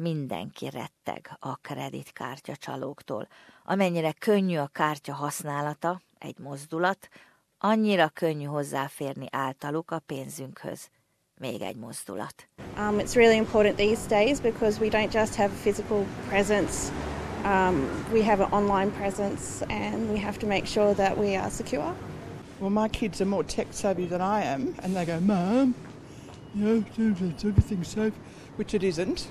[0.00, 3.28] Mindenki retteg a kreditkártya csalóktól.
[3.64, 7.08] Amennyire könnyű a kártya használata, egy mozdulat,
[7.58, 10.88] annyira könnyű hozzáférni általuk a pénzünkhöz.
[11.40, 12.48] Még egy mozdulat.
[12.76, 16.92] Um, it's really important these days because we don't just have a physical presence,
[17.44, 21.50] um, we have an online presence and we have to make sure that we are
[21.50, 21.94] secure.
[22.60, 25.74] Well, my kids are more tech savvy than I am, and they go, Mum,
[26.54, 26.84] you know,
[27.44, 28.12] everything's safe,
[28.56, 29.28] which it isn't.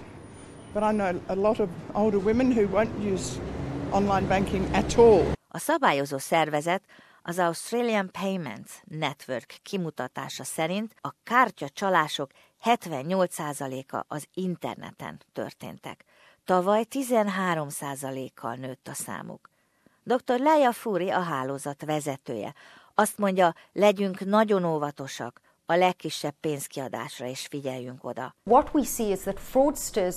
[0.78, 3.40] But I know a lot of older women who won't use
[3.92, 5.32] online banking at all.
[5.48, 6.84] A szabályozó szervezet
[7.22, 12.32] az Australian Payments Network kimutatása szerint a kártya csalások
[12.64, 16.04] 78%-a az interneten történtek.
[16.46, 19.50] Tavaly 13%-kal nőtt a számuk.
[20.04, 20.40] Dr.
[20.40, 22.54] Leia Furi a hálózat vezetője.
[22.96, 28.36] Azt mondja, legyünk nagyon óvatosak, a legkisebb pénzkiadásra is figyeljünk oda.
[28.44, 30.16] What we see is that fraudsters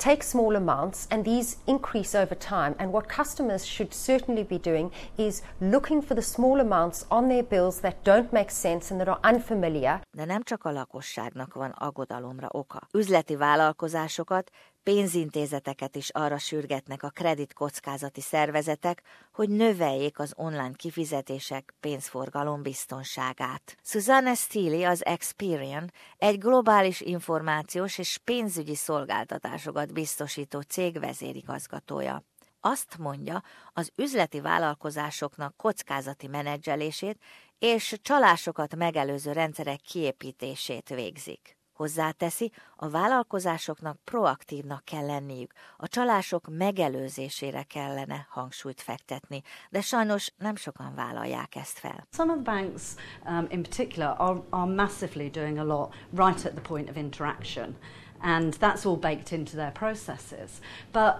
[0.00, 2.74] take small amounts and these increase over time.
[2.78, 7.44] And what customers should certainly be doing is looking for the small amounts on their
[7.44, 10.00] bills that don't make sense and that are unfamiliar.
[10.10, 12.80] De nem csak a lakosságnak van aggodalomra oka.
[12.92, 14.50] Üzleti vállalkozásokat
[14.82, 23.76] Pénzintézeteket is arra sürgetnek a kreditkockázati szervezetek, hogy növeljék az online kifizetések pénzforgalom biztonságát.
[23.82, 32.22] Susanne Steele az Experian egy globális információs és pénzügyi szolgáltatásokat biztosító cég vezérigazgatója.
[32.60, 37.18] Azt mondja, az üzleti vállalkozásoknak kockázati menedzselését
[37.58, 41.59] és csalásokat megelőző rendszerek kiépítését végzik.
[41.80, 50.56] Hozzáteszi, a vállalkozásoknak proaktívnak kell lenniük, a csalások megelőzésére kellene hangsúlyt fektetni, de sajnos nem
[50.56, 52.06] sokan vállalják ezt fel.
[52.12, 52.82] Some of banks
[53.26, 57.76] um, in particular are, are massively doing a lot right at the point of interaction
[58.18, 60.50] and that's all baked into their processes.
[60.92, 61.14] But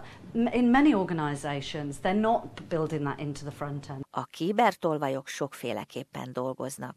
[0.53, 4.05] in many organizations they're not building that into the front end.
[4.11, 6.97] A kibertolvajok sokféleképpen dolgoznak.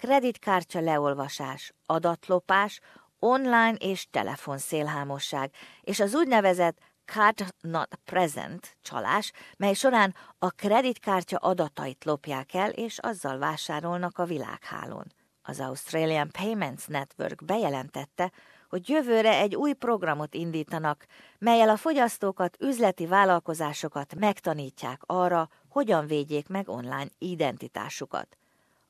[0.00, 2.80] Kreditkártya leolvasás, adatlopás,
[3.20, 5.50] online és telefonszélhámosság,
[5.80, 12.98] és az úgynevezett card not present csalás, mely során a kreditkártya adatait lopják el, és
[12.98, 15.12] azzal vásárolnak a világhálón.
[15.42, 18.32] Az Australian Payments Network bejelentette,
[18.68, 21.06] hogy jövőre egy új programot indítanak,
[21.38, 28.36] melyel a fogyasztókat, üzleti vállalkozásokat megtanítják arra, hogyan védjék meg online identitásukat.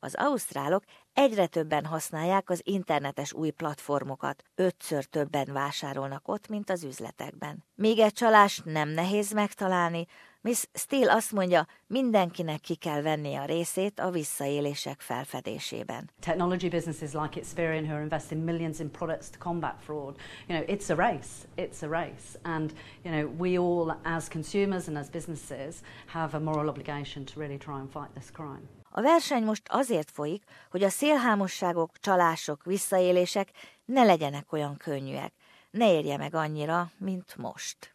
[0.03, 6.85] Az ausztrálok egyre többen használják az internetes új platformokat, ötször többen vásárolnak ott, mint az
[6.85, 7.65] üzletekben.
[7.75, 10.07] Még egy csalást nem nehéz megtalálni,
[10.43, 16.11] Miss Steele azt mondja, mindenkinek ki kell venni a részét a visszaélések felfedésében.
[16.21, 20.17] Technology businesses like Experian who are investing millions in products to combat fraud,
[20.49, 21.29] you know, it's a race.
[21.57, 22.39] It's a race.
[22.43, 27.41] And, you know, we all as consumers and as businesses have a moral obligation to
[27.41, 28.69] really try and fight this crime.
[28.91, 33.49] A verseny most azért folyik, hogy a szélhámosságok, csalások, visszaélések
[33.85, 35.33] ne legyenek olyan könnyűek,
[35.71, 37.95] ne érje meg annyira, mint most.